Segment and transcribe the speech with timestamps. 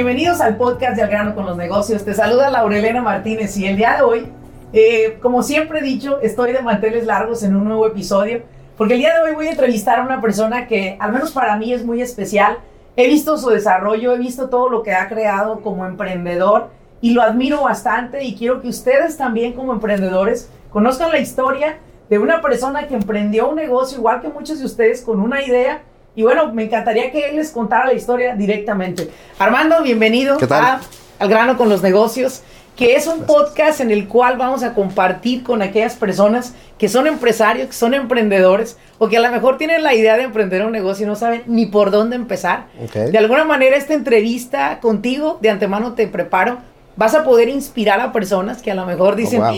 [0.00, 2.06] Bienvenidos al podcast de Al grano con los negocios.
[2.06, 4.32] Te saluda Laurelena Martínez y el día de hoy,
[4.72, 8.40] eh, como siempre he dicho, estoy de manteles largos en un nuevo episodio
[8.78, 11.54] porque el día de hoy voy a entrevistar a una persona que al menos para
[11.56, 12.56] mí es muy especial.
[12.96, 16.70] He visto su desarrollo, he visto todo lo que ha creado como emprendedor
[17.02, 21.76] y lo admiro bastante y quiero que ustedes también como emprendedores conozcan la historia
[22.08, 25.82] de una persona que emprendió un negocio igual que muchos de ustedes con una idea
[26.16, 29.08] y bueno, me encantaría que él les contara la historia directamente.
[29.38, 30.80] Armando, bienvenido a
[31.18, 32.42] Al grano con los negocios,
[32.76, 37.06] que es un podcast en el cual vamos a compartir con aquellas personas que son
[37.06, 40.72] empresarios, que son emprendedores o que a lo mejor tienen la idea de emprender un
[40.72, 42.66] negocio y no saben ni por dónde empezar.
[42.94, 46.58] De alguna manera esta entrevista contigo de antemano te preparo
[47.00, 49.54] vas a poder inspirar a personas que a lo mejor dicen, oh,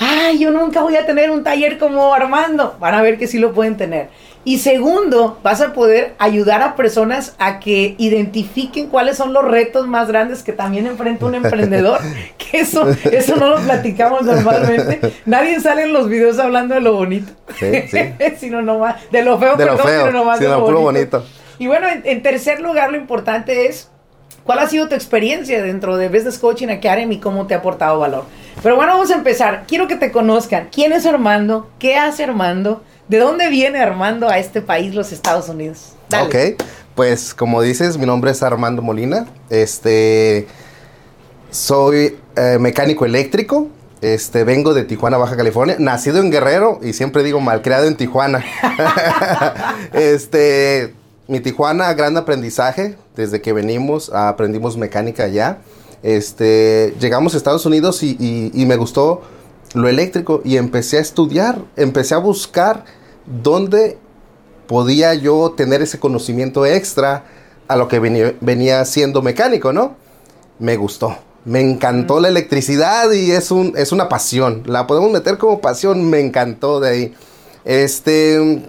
[0.00, 2.76] ay, yo nunca voy a tener un taller como Armando.
[2.80, 4.08] Van a ver que sí lo pueden tener.
[4.42, 9.86] Y segundo, vas a poder ayudar a personas a que identifiquen cuáles son los retos
[9.86, 12.00] más grandes que también enfrenta un emprendedor.
[12.38, 15.00] que eso, eso no lo platicamos normalmente.
[15.26, 17.32] Nadie sale en los videos hablando de lo bonito.
[17.58, 17.98] Sí, sí.
[18.38, 20.80] sino nomás, de lo feo, de lo feo, sino nomás de lo, bonito.
[20.80, 21.24] bonito.
[21.58, 23.90] Y bueno, en tercer lugar, lo importante es
[24.44, 28.00] ¿Cuál ha sido tu experiencia dentro de Business Coaching Academy y cómo te ha aportado
[28.00, 28.24] valor?
[28.62, 29.64] Pero bueno, vamos a empezar.
[29.68, 30.68] Quiero que te conozcan.
[30.72, 31.70] ¿Quién es Armando?
[31.78, 32.82] ¿Qué hace Armando?
[33.10, 35.94] ¿De dónde viene Armando a este país, los Estados Unidos?
[36.22, 36.62] Ok,
[36.94, 39.26] pues como dices, mi nombre es Armando Molina.
[39.48, 40.46] Este,
[41.50, 43.66] soy eh, mecánico eléctrico.
[44.00, 48.44] Este, vengo de Tijuana, Baja California, nacido en Guerrero y siempre digo malcriado en Tijuana.
[49.92, 50.94] este,
[51.26, 52.96] mi Tijuana, gran aprendizaje.
[53.16, 55.58] Desde que venimos, aprendimos mecánica allá.
[56.04, 59.22] Este, llegamos a Estados Unidos y, me gustó
[59.74, 62.84] lo eléctrico y empecé a estudiar, empecé a buscar
[63.26, 63.98] dónde
[64.66, 67.24] podía yo tener ese conocimiento extra
[67.68, 69.96] a lo que venía, venía siendo mecánico, ¿no?
[70.58, 71.16] Me gustó.
[71.44, 74.62] Me encantó la electricidad y es, un, es una pasión.
[74.66, 76.08] La podemos meter como pasión.
[76.08, 77.14] Me encantó de ahí.
[77.64, 78.62] Este,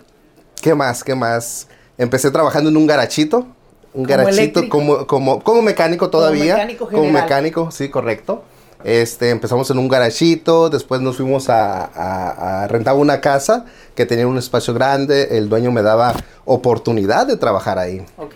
[0.61, 1.03] ¿qué más?
[1.03, 1.67] ¿Qué más?
[1.97, 3.45] Empecé trabajando en un garachito.
[3.93, 6.53] Un garachito como, como, como mecánico todavía.
[6.53, 7.11] Como mecánico, general.
[7.11, 8.43] como mecánico, sí, correcto.
[8.83, 13.65] Este, empezamos en un garachito, después nos fuimos a, rentar una casa
[13.95, 16.15] que tenía un espacio grande, el dueño me daba
[16.45, 18.05] oportunidad de trabajar ahí.
[18.17, 18.35] Ok.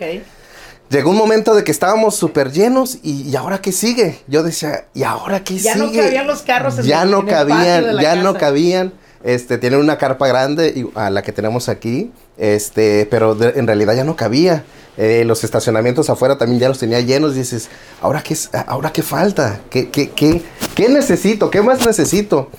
[0.88, 4.20] Llegó un momento de que estábamos súper llenos y, ahora qué sigue?
[4.28, 5.86] Yo decía, ¿y ahora qué ya sigue?
[5.86, 8.92] Ya no cabían los carros en Ya no cabían, ya no cabían.
[9.24, 14.04] Este, tienen una carpa grande a la que tenemos aquí, este, pero en realidad ya
[14.04, 14.64] no cabía.
[14.96, 17.34] Eh, los estacionamientos afuera también ya los tenía llenos.
[17.34, 17.68] Y dices,
[18.00, 18.36] ¿ahora qué,
[18.66, 19.60] ahora qué falta?
[19.70, 20.42] ¿Qué, qué, qué,
[20.74, 21.50] qué necesito?
[21.50, 22.50] ¿Qué más necesito?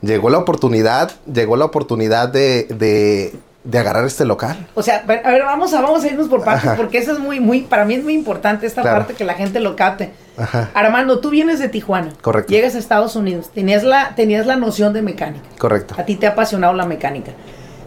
[0.00, 3.34] Llegó la oportunidad, llegó la oportunidad de, de,
[3.64, 4.66] de agarrar este local.
[4.74, 7.40] O sea, a ver, vamos a, vamos a irnos por partes, porque eso es muy,
[7.40, 10.12] muy, para mí es muy importante esta parte que la gente lo capte.
[10.36, 10.70] Ajá.
[10.74, 12.12] Armando, tú vienes de Tijuana.
[12.20, 12.52] Correcto.
[12.52, 15.46] Llegas a Estados Unidos, tenías la, tenías la noción de mecánica.
[15.58, 15.94] Correcto.
[15.96, 17.32] A ti te ha apasionado la mecánica.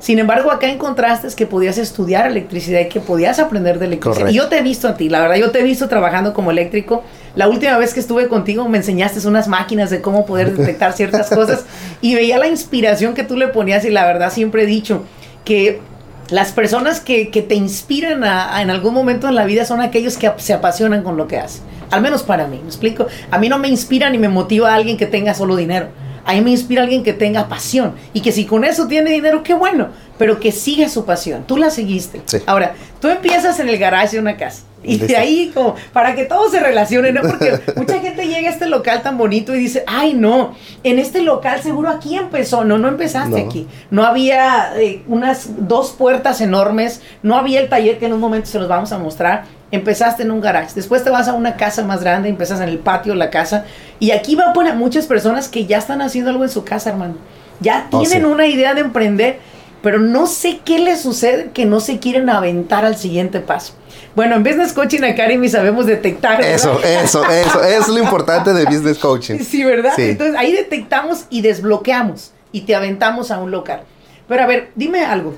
[0.08, 4.22] Sin embargo, acá encontraste que podías estudiar electricidad y que podías aprender de electricidad.
[4.22, 4.32] Correcto.
[4.32, 6.50] Y yo te he visto a ti, la verdad, yo te he visto trabajando como
[6.50, 7.04] eléctrico.
[7.36, 11.30] La última vez que estuve contigo me enseñaste unas máquinas de cómo poder detectar ciertas
[11.30, 11.66] cosas
[12.02, 15.04] y veía la inspiración que tú le ponías y la verdad siempre he dicho
[15.44, 15.82] que
[16.30, 20.16] las personas que, que te inspiran a, en algún momento en la vida son aquellos
[20.16, 21.64] que se apasionan con lo que hacen.
[21.92, 23.08] Al menos para mí, ¿me explico?
[23.30, 25.90] A mí no me inspira ni me motiva a alguien que tenga solo dinero.
[26.28, 27.96] A mí me inspira alguien que tenga pasión.
[28.14, 29.88] Y que si con eso tiene dinero, qué bueno.
[30.18, 31.46] Pero que siga su pasión.
[31.48, 32.22] Tú la seguiste.
[32.46, 34.64] Ahora, tú empiezas en el garaje de una casa.
[34.84, 37.22] Y de ahí, como, para que todo se relacione, ¿no?
[37.22, 40.54] Porque mucha gente llega a este local tan bonito y dice, ay, no,
[40.84, 42.64] en este local seguro aquí empezó.
[42.64, 43.68] No, no empezaste aquí.
[43.90, 48.48] No había eh, unas dos puertas enormes, no había el taller que en un momento
[48.48, 49.46] se los vamos a mostrar.
[49.72, 52.80] Empezaste en un garage, después te vas a una casa más grande, empiezas en el
[52.80, 53.66] patio la casa.
[54.00, 56.90] Y aquí va a poner muchas personas que ya están haciendo algo en su casa,
[56.90, 57.16] hermano.
[57.60, 59.40] Ya oh, tienen una idea de emprender,
[59.82, 63.74] pero no sé qué les sucede que no se quieren aventar al siguiente paso.
[64.16, 66.42] Bueno, en Business Coaching Academy sabemos detectar.
[66.42, 69.40] Eso, eso, eso, es lo importante de Business Coaching.
[69.40, 69.94] Sí, ¿verdad?
[69.98, 73.82] Entonces ahí detectamos y desbloqueamos y te aventamos a un local.
[74.28, 75.36] Pero a ver, dime algo.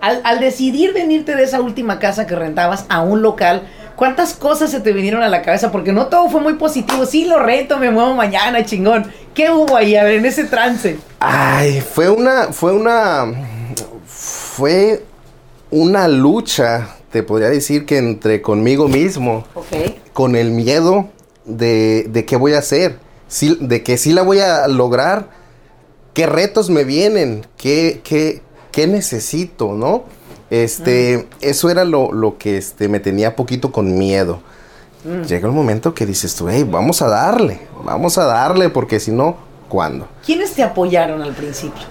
[0.00, 4.70] Al, al decidir venirte de esa última casa que rentabas a un local, ¿cuántas cosas
[4.70, 5.72] se te vinieron a la cabeza?
[5.72, 7.04] Porque no todo fue muy positivo.
[7.04, 9.10] Sí, lo rento, me muevo mañana, chingón.
[9.34, 10.98] ¿Qué hubo ahí a ver, en ese trance?
[11.18, 13.24] Ay, fue una, fue una,
[14.06, 15.02] fue
[15.70, 19.66] una lucha, te podría decir que entre conmigo mismo, Ok.
[20.12, 21.08] con el miedo
[21.44, 25.28] de, de qué voy a hacer, sí- de que sí la voy a lograr,
[26.14, 28.42] qué retos me vienen, qué, qué,
[28.78, 30.04] qué necesito, ¿no?
[30.50, 34.38] Este, eso era lo, lo que este, me tenía poquito con miedo.
[35.26, 39.10] Llega el momento que dices tú, hey, vamos a darle, vamos a darle, porque si
[39.10, 39.36] no,
[39.68, 40.06] ¿cuándo?
[40.24, 41.82] ¿Quiénes te apoyaron al principio?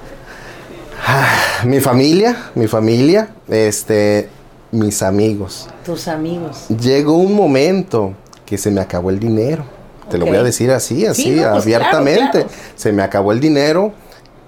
[1.65, 4.29] Mi familia, mi familia, este,
[4.71, 5.67] mis amigos.
[5.83, 6.67] Tus amigos.
[6.69, 8.13] Llegó un momento
[8.45, 9.65] que se me acabó el dinero.
[10.09, 12.31] Te lo voy a decir así, así, no, pues, abiertamente.
[12.31, 12.73] claro, claro.
[12.77, 13.91] Se me acabó el dinero.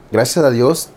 [0.10, 0.90] Gracias a Dios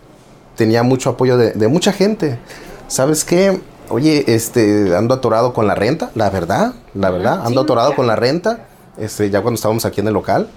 [0.55, 2.39] tenía mucho apoyo de, de mucha gente.
[2.87, 3.61] ¿Sabes qué?
[3.89, 7.95] Oye, este, ando atorado con la renta, la verdad, la verdad, sí, ando atorado ya.
[7.95, 8.67] con la renta.
[8.97, 10.49] Este, ya cuando estábamos aquí en el local,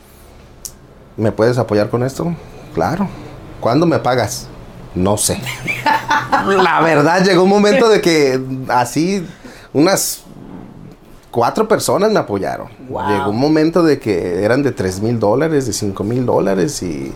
[1.17, 2.35] ¿me puedes apoyar con esto?
[2.75, 3.09] Claro.
[3.61, 4.47] ¿Cuándo me pagas?
[4.95, 5.41] No sé.
[6.63, 9.27] la verdad, llegó un momento de que así
[9.73, 10.23] unas
[11.31, 12.69] cuatro personas me apoyaron.
[12.89, 13.09] Wow.
[13.09, 17.13] Llegó un momento de que eran de tres mil dólares, de cinco mil dólares y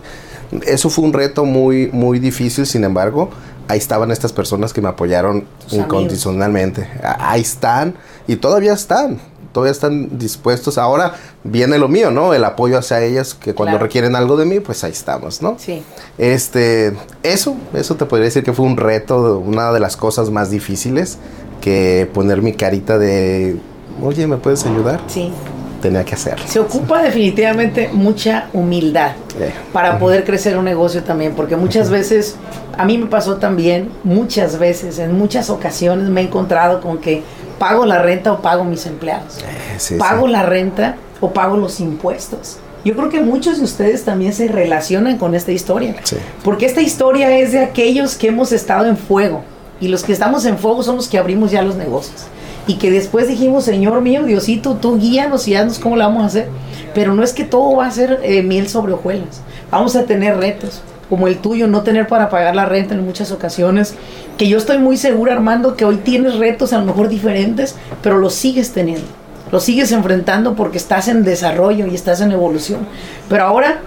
[0.65, 2.65] eso fue un reto muy, muy difícil.
[2.65, 3.29] Sin embargo,
[3.67, 6.87] ahí estaban estas personas que me apoyaron Tus incondicionalmente.
[7.03, 7.95] Ahí están
[8.27, 9.19] y todavía están.
[9.53, 10.77] Todavía están dispuestos.
[10.77, 12.33] Ahora viene lo mío, ¿no?
[12.33, 13.83] El apoyo hacia ellas, que cuando Claro.
[13.85, 15.57] requieren algo de mí, pues ahí estamos, ¿no?
[15.59, 15.83] Sí.
[16.17, 16.93] Este,
[17.23, 21.17] eso, eso te podría decir que fue un reto, una de las cosas más difíciles
[21.59, 23.57] que poner mi carita de,
[24.01, 25.01] oye, ¿me puedes ayudar?
[25.07, 25.33] Sí.
[25.81, 26.45] Tenía que hacerlo.
[26.47, 32.35] Se ocupa definitivamente mucha humildad Eh, para poder crecer un negocio también, porque muchas veces,
[32.77, 37.23] a mí me pasó también, muchas veces, en muchas ocasiones me he encontrado con que
[37.57, 39.39] pago la renta o pago mis empleados.
[39.39, 40.31] eh, sí, pago sí.
[40.31, 42.57] la renta o pago los impuestos.
[42.83, 45.95] Yo creo que muchos de ustedes también se relacionan con esta historia.
[46.03, 46.17] Sí.
[46.43, 49.43] Porque esta historia es de aquellos que hemos estado en fuego.
[49.79, 52.25] Y los que estamos en fuego son los que abrimos ya los negocios.
[52.67, 56.27] Y que después dijimos, Señor mío, Diosito, tú guíanos y haznos cómo la vamos a
[56.27, 56.49] hacer.
[56.93, 59.41] Pero no es que todo va a ser eh, miel sobre hojuelas.
[59.71, 63.31] Vamos a tener retos, como el tuyo, no tener para pagar la renta en muchas
[63.31, 63.95] ocasiones.
[64.37, 68.17] Que yo estoy muy segura, Armando, que hoy tienes retos a lo mejor diferentes, pero
[68.17, 69.07] los sigues teniendo.
[69.51, 72.87] Los sigues enfrentando porque estás en desarrollo y estás en evolución.
[73.27, 73.81] Pero ahora,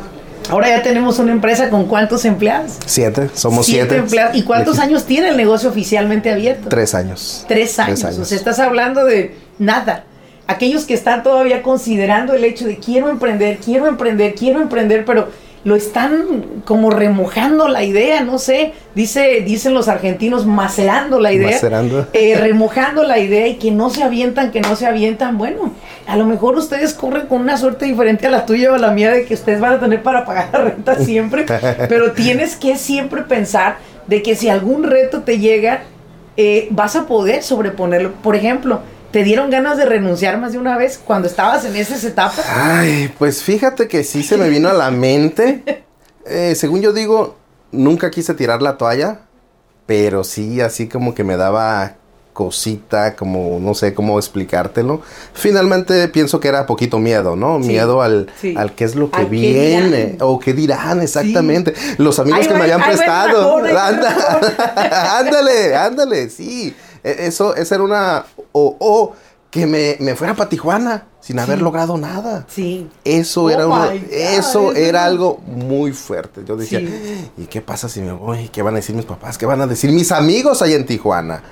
[0.51, 2.73] ahora ya tenemos una empresa con cuántos empleados.
[2.87, 3.97] Siete, somos siete.
[3.97, 4.37] empleados.
[4.37, 6.69] ¿Y cuántos años tiene el negocio oficialmente abierto?
[6.69, 7.45] Tres años.
[7.49, 8.05] Tres años.
[8.19, 10.05] O sea, estás hablando de nada.
[10.47, 15.29] Aquellos que están todavía considerando el hecho de quiero emprender, quiero emprender, quiero emprender, pero
[15.65, 21.53] lo están como remojando la idea, no sé, dice, dicen los argentinos, macerando la idea,
[21.53, 22.07] Macerando.
[22.13, 25.39] eh, remojando la idea y que no se avientan, que no se avientan.
[25.39, 25.73] Bueno,
[26.07, 28.91] a lo mejor ustedes corren con una suerte diferente a la tuya o a la
[28.91, 31.47] mía de que ustedes van a tener para pagar la renta siempre,
[31.89, 35.85] pero tienes que siempre pensar de que si algún reto te llega,
[36.37, 38.13] eh, vas a poder sobreponerlo.
[38.23, 38.81] Por ejemplo,
[39.15, 42.45] ¿te dieron ganas de renunciar más de una vez cuando estabas en esas etapas?
[42.49, 45.85] Ay, pues fíjate que sí se me vino a la mente.
[46.27, 47.37] Eh, según yo digo,
[47.71, 49.21] nunca quise tirar la toalla,
[49.87, 51.95] pero sí, así como que me daba
[52.33, 55.01] cosita, como no sé cómo explicártelo.
[55.33, 57.61] Finalmente pienso que era poquito miedo, ¿no?
[57.63, 58.57] Sí, miedo al, sí.
[58.59, 60.17] al qué es lo que viene dirán.
[60.23, 61.73] o qué dirán exactamente.
[61.99, 63.59] Los amigos que me habían prestado.
[63.59, 66.75] Anda- ándale, ándale, sí.
[67.05, 68.25] E- Eso, esa era una...
[68.57, 69.13] O, o
[69.51, 72.45] que me, me fuera para Tijuana sin haber logrado nada.
[72.49, 72.89] Sí.
[73.05, 76.43] Eso Oh era uno- my God, eso era algo muy fuerte.
[76.47, 77.31] Yo decía, Sí.
[77.39, 78.49] ¿y qué pasa si me voy?
[78.49, 79.39] ¿Qué van a decir mis papás?
[79.39, 81.43] ¿Qué van a decir mis amigos allá en Tijuana?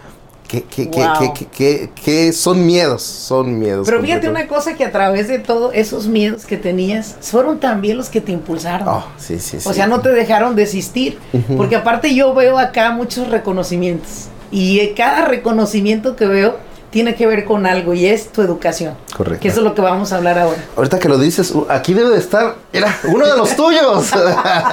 [0.47, 1.15] ¿Qué, qué, qué, Wow.
[1.19, 3.03] qué, qué, qué- qué son miedos?
[3.03, 3.87] Son miedos.
[3.89, 7.97] Pero fíjate una cosa que a través de todos esos miedos que tenías, fueron también
[7.97, 8.87] los que te impulsaron.
[8.87, 9.69] Oh, sí, sí, sí.
[9.69, 11.19] O sea, no te dejaron desistir.
[11.57, 14.27] Porque aparte yo veo acá muchos reconocimientos.
[14.51, 16.57] Y cada reconocimiento que veo
[16.93, 18.95] tiene que ver con algo y es tu educación.
[19.17, 19.41] Correcto.
[19.43, 20.63] Que eso es lo que vamos a hablar ahora.
[20.77, 24.11] Ahorita que lo dices, uh, aquí debe de estar, era uno de los tuyos,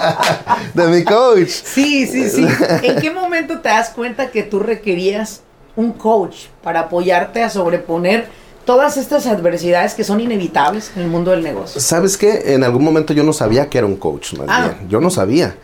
[0.74, 1.48] de mi coach.
[1.50, 2.46] Sí, sí, sí.
[2.84, 5.42] ¿En qué momento te das cuenta que tú requerías
[5.76, 8.28] un coach para apoyarte a sobreponer
[8.66, 11.80] todas estas adversidades que son inevitables en el mundo del negocio?
[11.80, 12.54] ¿Sabes qué?
[12.54, 14.74] En algún momento yo no sabía que era un coach, más Ah.
[14.78, 14.90] bien.
[14.90, 15.56] Yo no sabía.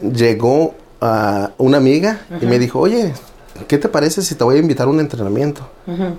[0.00, 3.14] Llegó ah, una amiga y me dijo, oye,
[3.66, 5.68] ¿qué te parece si te voy a invitar a un entrenamiento?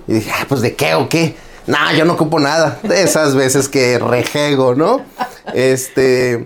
[0.06, 1.34] Y dije, ah, pues ¿de qué o qué?
[1.66, 2.78] No, yo no ocupo nada.
[2.82, 5.00] De esas veces que rejego, ¿no?
[5.54, 6.44] Este,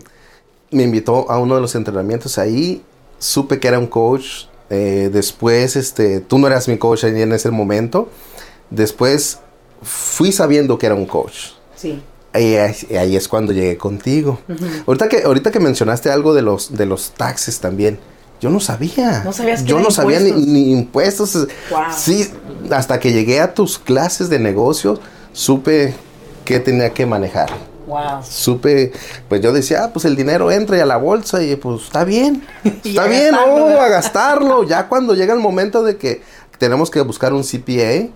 [0.70, 2.82] me invitó a uno de los entrenamientos ahí
[3.18, 4.46] supe que era un coach.
[4.70, 8.08] Eh, después, este, tú no eras mi coach ahí en ese momento.
[8.70, 9.38] Después
[9.82, 11.52] fui sabiendo que era un coach.
[11.74, 12.02] Sí.
[12.34, 14.38] Y ahí, es cuando llegué contigo.
[14.86, 17.98] ahorita, que, ahorita que mencionaste algo de los, de los taxes también.
[18.40, 19.22] Yo no sabía.
[19.24, 21.48] No sabías Yo no sabía ni, impuestos.
[21.96, 22.30] Sí,
[22.70, 25.00] hasta que llegué a tus clases de negocios,
[25.32, 25.94] supe
[26.44, 27.50] que tenía que manejar.
[27.86, 28.22] Wow.
[28.22, 28.92] Supe,
[29.28, 32.04] pues yo decía, ah, pues el dinero entra y a la bolsa y pues está
[32.04, 32.46] bien.
[32.84, 34.64] está bien, oh, a gastarlo.
[34.64, 36.22] ya cuando llega el momento de que
[36.58, 38.08] tenemos que buscar un CPA,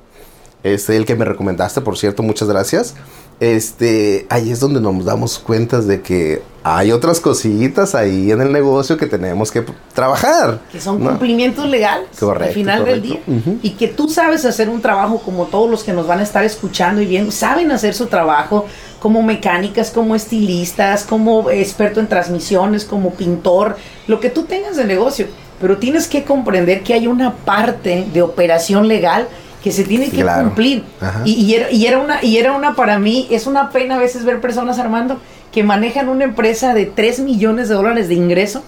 [0.62, 2.94] este, el que me recomendaste, por cierto, muchas gracias
[3.42, 8.52] este, ahí es donde nos damos cuenta de que hay otras cosillitas ahí en el
[8.52, 10.60] negocio que tenemos que trabajar.
[10.70, 13.18] Que son cumplimientos legales al final del día.
[13.60, 16.44] Y que tú sabes hacer un trabajo como todos los que nos van a estar
[16.44, 18.66] escuchando y viendo, saben hacer su trabajo
[19.00, 23.76] como mecánicas, como estilistas, como experto en transmisiones, como pintor,
[24.06, 25.26] lo que tú tengas de negocio.
[25.60, 29.26] Pero tienes que comprender que hay una parte de operación legal
[29.62, 30.84] que se tiene que cumplir.
[31.24, 34.78] Y, era, una, y era una, para mí, es una pena a veces ver personas,
[34.78, 35.20] Armando,
[35.52, 38.62] que manejan una empresa de 3 millones de dólares de ingreso,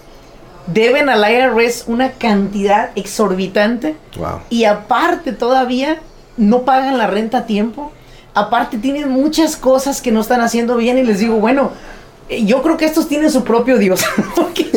[0.67, 3.95] deben al IRS una cantidad exorbitante
[4.49, 5.99] y aparte todavía
[6.37, 7.91] no pagan la renta a tiempo.
[8.33, 11.71] Aparte tienen muchas cosas que no están haciendo bien y les digo, bueno,
[12.27, 14.03] eh, yo creo que estos tienen su propio Dios.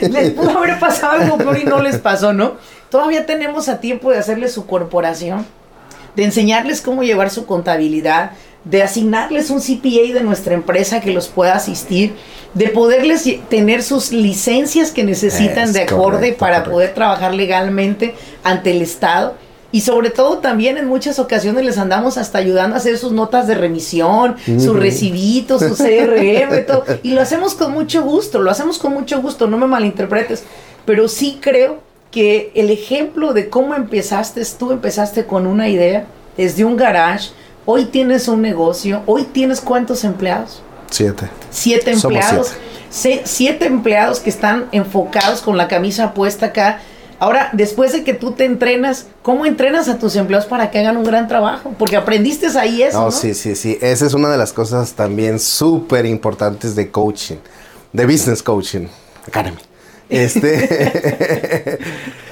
[0.00, 2.54] les pudo haber pasado algo peor y no les pasó, ¿no?
[2.90, 5.46] Todavía tenemos a tiempo de hacerles su corporación,
[6.16, 8.32] de enseñarles cómo llevar su contabilidad,
[8.64, 12.14] de asignarles un CPA de nuestra empresa que los pueda asistir,
[12.54, 18.82] de poderles tener sus licencias que necesitan de acorde para poder trabajar legalmente ante el
[18.82, 19.34] Estado.
[19.72, 23.46] Y sobre todo también en muchas ocasiones les andamos hasta ayudando a hacer sus notas
[23.46, 26.84] de remisión, sus recibitos, su CRM, todo.
[27.02, 30.44] Y lo hacemos con mucho gusto, lo hacemos con mucho gusto, no me malinterpretes.
[30.86, 36.64] Pero sí creo que el ejemplo de cómo empezaste, tú empezaste con una idea desde
[36.64, 37.30] un garage,
[37.64, 40.62] hoy tienes un negocio, hoy tienes cuántos empleados?
[40.90, 41.28] Siete.
[41.50, 42.52] Siete empleados.
[42.88, 43.66] Siete.
[43.66, 46.80] empleados que están enfocados con la camisa puesta acá.
[47.18, 50.98] Ahora, después de que tú te entrenas, ¿cómo entrenas a tus empleados para que hagan
[50.98, 51.74] un gran trabajo?
[51.78, 53.00] Porque aprendiste ahí eso.
[53.00, 53.78] No, sí, sí, sí.
[53.80, 57.36] Esa es una de las cosas también súper importantes de coaching,
[57.92, 58.86] de business coaching
[59.26, 59.56] academy.
[60.08, 61.78] Este.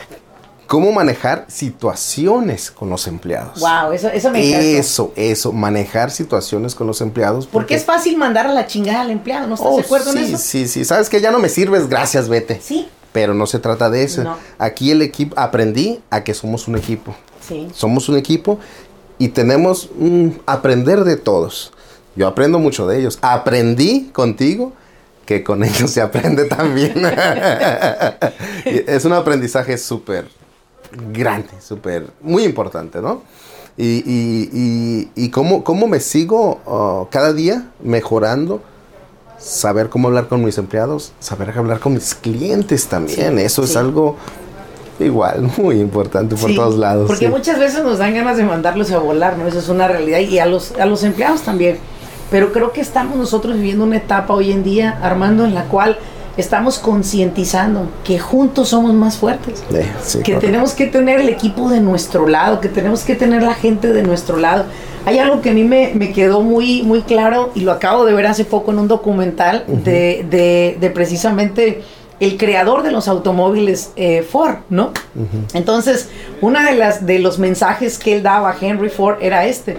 [0.66, 3.60] cómo manejar situaciones con los empleados.
[3.60, 7.46] Wow, eso, eso me Eso, eso, manejar situaciones con los empleados.
[7.46, 10.18] Porque, es fácil mandar a la chingada al empleado, ¿no estás de oh, acuerdo en
[10.18, 10.38] eso?
[10.38, 12.60] Sí, sí, sabes que ya no me sirves, gracias, vete.
[12.60, 12.88] Sí.
[13.12, 14.36] Pero no se trata de eso.
[14.58, 17.14] Aquí el equipo, aprendí a que somos un equipo.
[17.46, 17.68] Sí.
[17.72, 18.58] Somos un equipo
[19.18, 21.72] y tenemos un aprender de todos.
[22.16, 23.20] Yo aprendo mucho de ellos.
[23.22, 24.72] Aprendí contigo
[25.24, 26.94] que con ellos se aprende también.
[28.64, 30.26] es un aprendizaje súper
[31.12, 33.22] grande, súper, muy importante, ¿no?
[33.76, 38.62] Y, y, y, cómo, cómo, me sigo uh, cada día mejorando,
[39.36, 43.36] saber cómo hablar con mis empleados, saber hablar con mis clientes también.
[43.40, 44.16] Eso es algo
[45.00, 47.08] igual, muy importante por todos lados.
[47.08, 49.48] Porque muchas veces nos dan ganas de mandarlos a volar, ¿no?
[49.48, 50.20] Eso es una realidad.
[50.20, 51.78] Y a los, a los empleados también
[52.30, 55.98] pero creo que estamos nosotros viviendo una etapa hoy en día, Armando, en la cual
[56.36, 59.62] estamos concientizando que juntos somos más fuertes.
[60.24, 63.92] que tenemos que tener el equipo de nuestro lado, que tenemos que tener la gente
[63.92, 64.64] de nuestro lado.
[65.06, 68.26] Hay algo que a mí me, quedó muy, muy claro y lo acabo de ver
[68.26, 71.82] hace poco en un documental de, precisamente
[72.20, 74.92] el creador de los automóviles eh, Ford, ¿no?
[75.52, 76.08] Entonces,
[76.40, 79.76] una de las de los mensajes que él daba a Henry Ford era este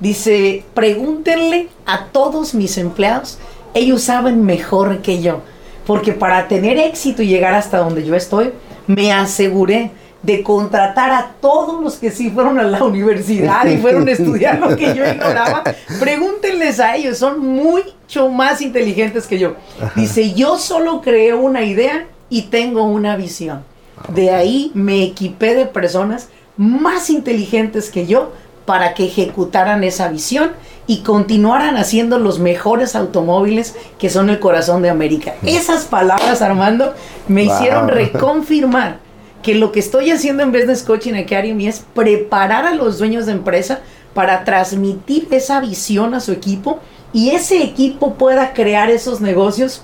[0.00, 3.38] Dice, pregúntenle a todos mis empleados,
[3.74, 5.40] ellos saben mejor que yo,
[5.86, 8.52] porque para tener éxito y llegar hasta donde yo estoy,
[8.86, 9.90] me aseguré
[10.22, 14.58] de contratar a todos los que sí fueron a la universidad y fueron a estudiar
[14.58, 15.62] lo que yo ignoraba.
[16.00, 19.54] Pregúntenles a ellos, son mucho más inteligentes que yo.
[19.94, 23.62] Dice, yo solo creé una idea y tengo una visión.
[24.08, 28.32] De ahí me equipé de personas más inteligentes que yo
[28.68, 30.50] para que ejecutaran esa visión
[30.86, 35.36] y continuaran haciendo los mejores automóviles que son el corazón de América.
[35.42, 36.92] Esas palabras, Armando,
[37.28, 38.98] me hicieron reconfirmar
[39.42, 43.32] que lo que estoy haciendo en Business Coaching Academy es preparar a los dueños de
[43.32, 43.80] empresa
[44.12, 46.78] para transmitir esa visión a su equipo
[47.14, 49.80] y ese equipo pueda crear esos negocios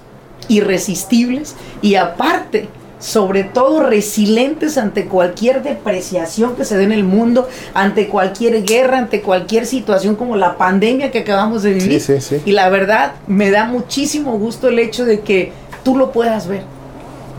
[0.49, 2.69] irresistibles y aparte
[3.05, 8.97] sobre todo resilientes ante cualquier depreciación que se dé en el mundo, ante cualquier guerra,
[8.97, 12.03] ante cualquier situación como la pandemia que acabamos de vivir.
[12.47, 16.63] Y la verdad, me da muchísimo gusto el hecho de que tú lo puedas ver.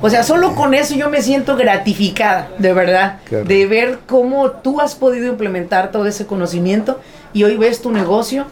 [0.03, 3.45] O sea, solo con eso yo me siento gratificada, de verdad, Claro.
[3.45, 6.99] de ver cómo tú has podido implementar todo ese conocimiento
[7.33, 8.45] y hoy ves tu negocio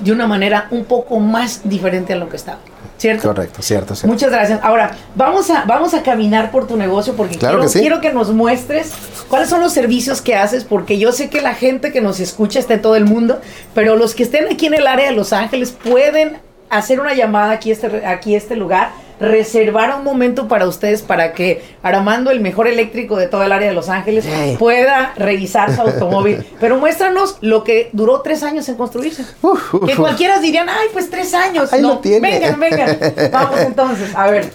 [0.00, 2.58] de una manera un poco más diferente a lo que estaba.
[3.00, 3.28] ¿Cierto?
[3.28, 4.12] Correcto, cierto, cierto.
[4.12, 4.60] Muchas gracias.
[4.62, 7.80] Ahora, vamos a, vamos a caminar por tu negocio porque Claro quiero, que sí.
[7.80, 8.92] quiero que nos muestres
[9.30, 12.58] cuáles son los servicios que haces, porque yo sé que la gente que nos escucha
[12.58, 13.40] está en todo el mundo,
[13.74, 16.36] pero los que estén aquí en el área de Los Ángeles pueden
[16.68, 18.90] hacer una llamada aquí a este, aquí a este lugar,
[19.20, 23.68] reservar un momento para ustedes para que Armando, el mejor eléctrico de todo el área
[23.68, 24.26] de Los Ángeles,
[24.58, 26.44] pueda revisar su automóvil.
[26.58, 29.24] Pero muéstranos lo que duró tres años en construirse.
[29.42, 31.72] Uf, uf, Que cualquiera dirían, ay, pues tres años.
[31.72, 32.30] Ahí no, lo tiene.
[32.30, 32.98] vengan, vengan.
[33.32, 34.50] Vamos entonces, a ver.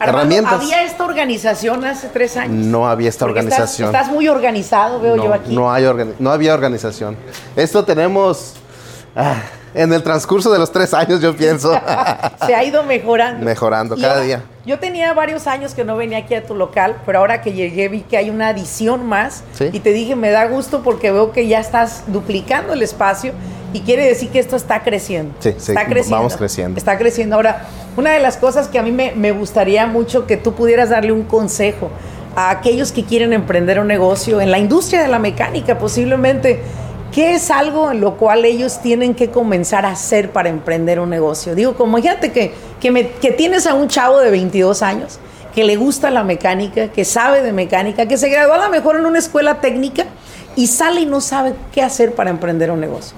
[0.00, 0.52] Armando, Herramientas.
[0.62, 2.66] ¿Había esta organización hace tres años?
[2.66, 3.88] No había esta Porque organización.
[3.94, 5.52] Estás, muy organizado, veo yo aquí.
[5.54, 5.84] no hay
[6.20, 7.16] no había organización.
[7.56, 8.54] Esto tenemos
[9.16, 9.36] ah,
[9.74, 11.72] en el transcurso de los tres años, yo pienso.
[12.46, 13.44] Se ha ido mejorando.
[13.44, 14.42] Mejorando Y cada ahora, día.
[14.66, 17.88] Yo tenía varios años que no venía aquí a tu local, pero ahora que llegué
[17.88, 19.44] vi que hay una adición más.
[19.52, 19.70] Sí.
[19.72, 23.32] Y te dije, me da gusto porque veo que ya estás duplicando el espacio
[23.72, 25.34] y quiere decir que esto está creciendo.
[25.40, 26.16] Sí, sí, está creciendo.
[26.16, 26.78] vamos creciendo.
[26.78, 27.36] Está creciendo.
[27.36, 30.88] Ahora, una de las cosas que a mí me, me gustaría mucho que tú pudieras
[30.88, 31.90] darle un consejo
[32.34, 36.62] a aquellos que quieren emprender un negocio en la industria de la mecánica, posiblemente.
[37.12, 41.10] ¿Qué es algo en lo cual ellos tienen que comenzar a hacer para emprender un
[41.10, 41.54] negocio?
[41.54, 45.18] Digo, como fíjate que, que, me- que tienes a un chavo de 22 años
[45.54, 48.96] que le gusta la mecánica, que sabe de mecánica, que se graduó a lo mejor
[48.96, 50.04] en una escuela técnica
[50.54, 53.16] y sale y no sabe qué hacer para emprender un negocio.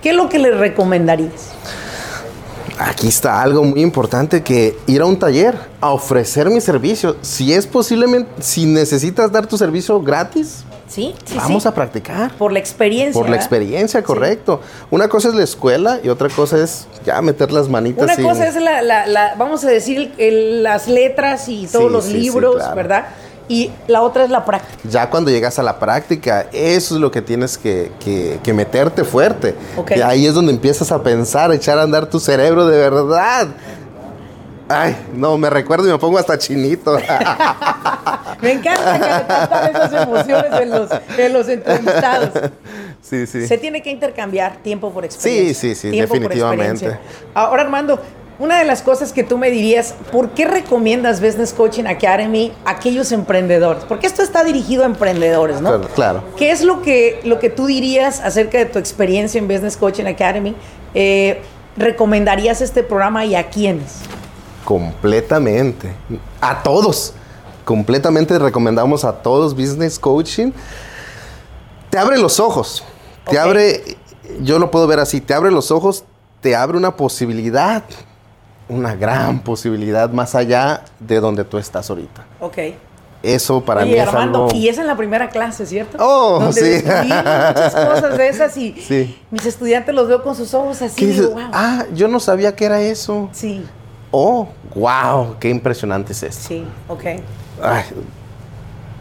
[0.00, 1.50] ¿Qué es lo que le recomendarías?
[2.78, 7.16] Aquí está algo muy importante que ir a un taller a ofrecer mi servicio.
[7.20, 11.14] Si es posiblemente, si necesitas dar tu servicio gratis, ¿Sí?
[11.24, 11.68] sí vamos sí.
[11.68, 12.32] a practicar.
[12.36, 13.18] Por la experiencia.
[13.18, 14.60] Por la experiencia, correcto.
[14.90, 18.04] Una cosa es la escuela y otra cosa es ya meter las manitas.
[18.18, 22.08] Una cosa es la, la- la- vamos a decir, el- las letras y todos los
[22.08, 22.76] libros, claro.
[22.76, 23.06] ¿verdad?
[23.48, 24.78] Y la otra es la práctica.
[24.88, 29.04] Ya cuando llegas a la práctica, eso es lo que tienes que, que- que meterte
[29.04, 29.54] fuerte.
[29.96, 33.48] Y ahí es donde empiezas a pensar, a echar a andar tu cerebro de verdad.
[34.68, 36.98] Ay, no, me recuerdo y me pongo hasta chinito.
[38.40, 42.30] Me encanta que captan esas emociones en los, en los entrevistados.
[43.00, 43.46] sí, sí.
[43.46, 45.54] Se tiene que intercambiar tiempo por experiencia.
[45.54, 46.98] Sí, sí, sí, definitivamente.
[47.34, 48.00] Ahora, Armando,
[48.40, 52.72] una de las cosas que tú me dirías, ¿por qué recomiendas Business Coaching Academy a
[52.72, 53.84] aquellos emprendedores?
[53.84, 55.68] Porque esto está dirigido a emprendedores, ¿no?
[55.68, 56.24] Claro, claro.
[56.36, 60.06] ¿Qué es lo que, lo que tú dirías acerca de tu experiencia en Business Coaching
[60.06, 60.56] Academy?
[60.94, 61.40] Eh,
[61.76, 64.00] ¿Recomendarías este programa y a quiénes?
[64.64, 65.92] Completamente.
[66.40, 67.14] A todos.
[67.64, 70.52] Completamente recomendamos a todos Business Coaching.
[71.90, 72.84] Te abre los ojos.
[73.30, 73.96] Te abre,
[74.40, 76.04] yo lo puedo ver así, te abre los ojos,
[76.40, 77.84] te abre una posibilidad,
[78.68, 82.24] una gran posibilidad más allá de donde tú estás ahorita.
[82.40, 82.58] Ok.
[83.22, 84.56] Eso para mí Oye, es Armando, algo...
[84.56, 85.96] y es en la primera clase, ¿cierto?
[86.00, 86.84] Oh, Donde sí.
[86.84, 89.16] muchas cosas de esas y Sí.
[89.30, 91.20] mis estudiantes los veo con sus ojos así.
[91.20, 91.38] Wow.
[91.52, 93.28] Ah, yo no sabía que era eso.
[93.30, 93.64] Sí,
[94.12, 96.48] Oh, wow, qué impresionante es esto.
[96.48, 97.04] sí, ok.
[97.62, 97.84] Ay,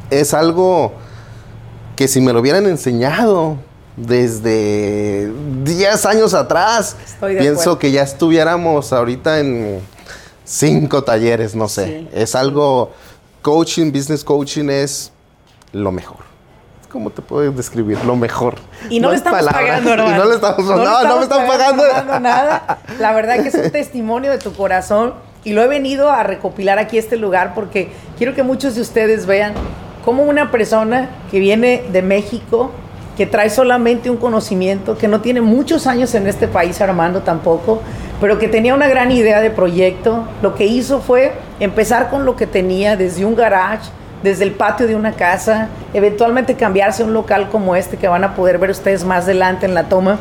[0.09, 0.93] es algo
[1.95, 3.57] que si me lo hubieran enseñado
[3.97, 5.31] desde
[5.63, 7.79] 10 años atrás, Estoy de pienso acuerdo.
[7.79, 9.79] que ya estuviéramos ahorita en
[10.45, 11.85] cinco talleres, no sé.
[11.85, 12.09] Sí.
[12.13, 12.91] Es algo,
[13.41, 15.11] coaching, business coaching es
[15.73, 16.30] lo mejor.
[16.91, 17.97] ¿Cómo te puedo describir?
[18.05, 18.55] Lo mejor.
[18.89, 19.63] Y no, le hay estamos palabras.
[19.81, 20.17] pagando, Y hermano.
[20.17, 22.19] no le estamos, no, le no me estamos están pagando.
[22.19, 22.79] nada.
[22.99, 25.13] La verdad que es un testimonio de tu corazón
[25.45, 29.25] y lo he venido a recopilar aquí este lugar porque quiero que muchos de ustedes
[29.25, 29.53] vean
[30.03, 32.71] cómo una persona que viene de México,
[33.15, 37.81] que trae solamente un conocimiento, que no tiene muchos años en este país, Armando tampoco,
[38.19, 42.35] pero que tenía una gran idea de proyecto, lo que hizo fue empezar con lo
[42.35, 43.89] que tenía desde un garage,
[44.23, 48.23] desde el patio de una casa, eventualmente cambiarse a un local como este que van
[48.23, 50.19] a poder ver ustedes más adelante en la toma.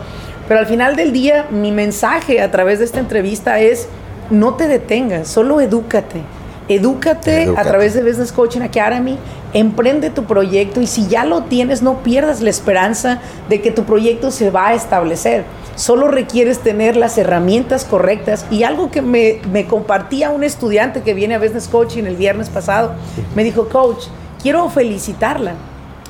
[0.49, 3.89] Pero al final del día, mi mensaje a través de esta entrevista es,
[4.31, 6.23] no te detengas, solo edúcate.
[6.69, 7.61] Edúcate, Edúcate.
[7.61, 9.19] a través de Business Coaching Academy,
[9.53, 13.85] emprende tu proyecto y si ya lo tienes, no pierdas la esperanza de que tu
[13.85, 15.45] proyecto se va a establecer.
[15.81, 21.15] Solo requieres tener las herramientas correctas y algo que me, me compartía un estudiante que
[21.15, 22.93] viene a Business Coaching el viernes pasado,
[23.35, 24.05] me dijo, coach,
[24.43, 25.55] quiero felicitarla.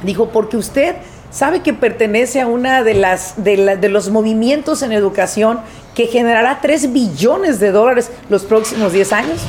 [0.03, 0.97] Dijo, porque usted
[1.31, 2.95] sabe que pertenece a una de
[3.37, 5.61] de, de los movimientos en educación
[5.95, 9.41] que generará 3 billones de dólares los próximos 10 años.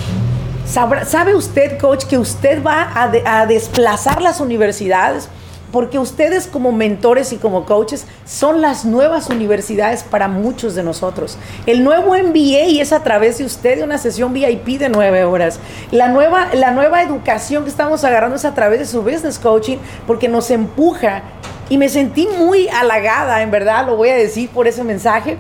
[0.68, 5.30] ¿Sabe usted, coach, que usted va a desplazar las universidades?
[5.72, 11.38] Porque ustedes como mentores y como coaches son las nuevas universidades para muchos de nosotros.
[11.66, 15.60] El nuevo MBA es a través de usted de una sesión VIP de nueve horas.
[15.92, 19.78] La nueva, la nueva educación que estamos agarrando es a través de su business coaching
[20.08, 21.24] porque nos empuja
[21.70, 25.38] y me sentí muy halagada, en verdad, lo voy a decir por ese mensaje.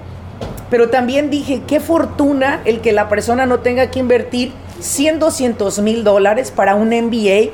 [0.69, 5.79] Pero también dije, qué fortuna el que la persona no tenga que invertir 100, 200
[5.79, 7.51] mil dólares para un MBA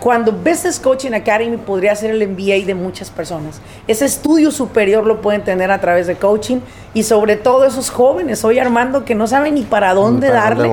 [0.00, 3.60] cuando Business Coaching Academy podría ser el MBA de muchas personas.
[3.86, 6.58] Ese estudio superior lo pueden tener a través de coaching
[6.94, 10.68] y sobre todo esos jóvenes, hoy Armando, que no saben ni para dónde darle.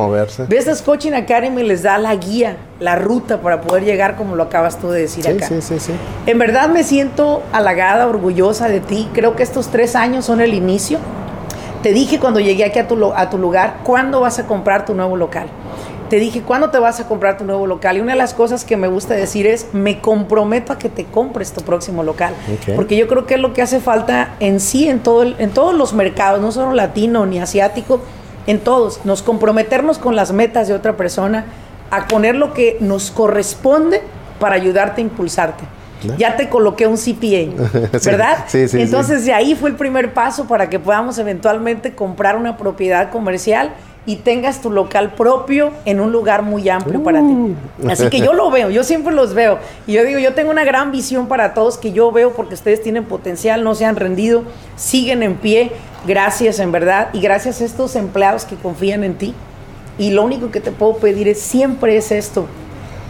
[0.48, 4.80] Business Coaching Academy les da la guía, la ruta para poder llegar como lo acabas
[4.80, 5.48] tú de decir acá.
[5.48, 5.92] Sí, sí, sí.
[6.26, 9.10] En verdad me siento halagada, orgullosa de ti.
[9.14, 11.00] Creo que estos tres años son el inicio.
[11.84, 14.96] Te dije cuando llegué aquí a tu, a tu lugar, ¿cuándo vas a comprar tu
[14.96, 15.48] nuevo local?
[16.16, 17.98] Te dije, ¿cuándo te vas a comprar tu nuevo local?
[17.98, 21.04] Y una de las cosas que me gusta decir es, me comprometo a que te
[21.04, 22.34] compres tu próximo local.
[22.74, 25.76] Porque yo creo que es lo que hace falta en sí, en, todo en todos
[25.76, 28.00] los mercados, no solo latino ni asiático,
[28.48, 29.02] en todos.
[29.04, 31.48] Nos comprometernos con las metas de otra persona,
[31.92, 34.02] a poner lo que nos corresponde
[34.40, 35.66] para ayudarte a impulsarte.
[36.18, 38.46] Ya te coloqué un CPA, ¿verdad?
[38.48, 42.56] Sí, sí, Entonces de ahí fue el primer paso para que podamos eventualmente comprar una
[42.56, 43.72] propiedad comercial
[44.06, 47.34] y tengas tu local propio en un lugar muy amplio para ti.
[47.34, 47.90] Uh.
[47.90, 49.60] Así que yo lo veo, yo siempre los veo.
[49.88, 52.82] Y yo digo, yo tengo una gran visión para todos que yo veo porque ustedes
[52.82, 54.44] tienen potencial, no se han rendido,
[54.76, 55.72] siguen en pie.
[56.06, 57.10] Gracias, en verdad.
[57.14, 59.34] Y gracias a estos empleados que confían en ti.
[59.98, 62.48] Y lo único que te puedo pedir es siempre es esto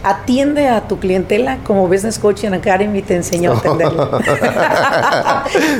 [0.06, 4.20] atiende a tu clientela como Business Coaching Academy te enseñó a atenderlo.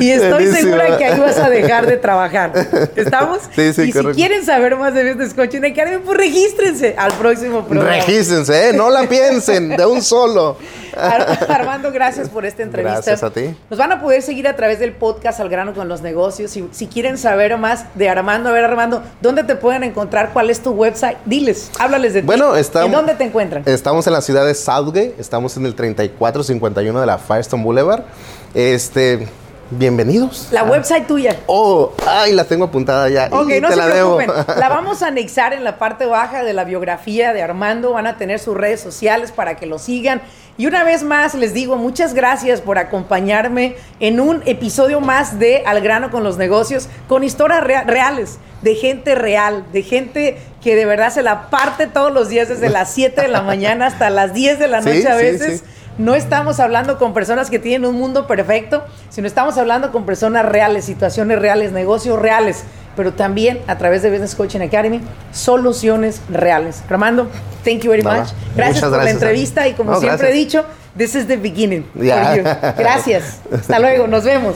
[0.01, 2.51] y estoy segura que ahí vas a dejar de trabajar.
[2.97, 3.39] ¿Estamos?
[3.55, 7.65] Sí, sí, y si quieren saber más de Business Coaching Academy, pues regístrense al próximo
[7.65, 8.05] programa.
[8.05, 8.73] Regístrense, ¿eh?
[8.73, 10.57] no la piensen, de un solo.
[11.49, 13.01] Armando, gracias por esta entrevista.
[13.01, 13.55] Gracias a ti.
[13.69, 16.51] Nos van a poder seguir a través del podcast Al grano con los negocios.
[16.51, 20.31] Si, si quieren saber más de Armando, a ver Armando, ¿dónde te pueden encontrar?
[20.33, 21.17] ¿Cuál es tu website?
[21.25, 22.59] Diles, háblales de bueno, ti.
[22.59, 23.63] Estamos, ¿En dónde te encuentran?
[23.65, 28.03] Estamos en la ciudad de Southgate, estamos en el 3451 de la Firestone Boulevard.
[28.53, 29.27] Este,
[29.69, 30.47] bienvenidos.
[30.51, 31.37] La website tuya.
[31.47, 33.29] Oh, ay, la tengo apuntada ya.
[33.31, 34.31] Ok, no se la preocupen.
[34.57, 37.91] La vamos a anexar en la parte baja de la biografía de Armando.
[37.93, 40.21] Van a tener sus redes sociales para que lo sigan.
[40.57, 45.63] Y una vez más les digo muchas gracias por acompañarme en un episodio más de
[45.65, 50.85] Al grano con los negocios, con historias reales, de gente real, de gente que de
[50.85, 54.33] verdad se la parte todos los días desde las 7 de la mañana hasta las
[54.33, 55.63] 10 de la noche a veces.
[55.97, 60.45] No estamos hablando con personas que tienen un mundo perfecto, sino estamos hablando con personas
[60.45, 62.65] reales, situaciones reales, negocios reales
[62.97, 64.99] pero también a través de Business Coaching Academy,
[65.31, 66.83] soluciones reales.
[66.89, 67.29] Ramando,
[67.63, 68.29] thank you very much.
[68.55, 70.65] Gracias por la entrevista y como siempre he dicho,
[70.97, 71.85] this is the beginning.
[71.93, 73.39] Gracias.
[73.53, 74.55] Hasta luego, nos vemos.